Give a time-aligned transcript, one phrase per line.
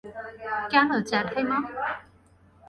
[0.71, 1.57] কেন, জ্যাঠাইমা?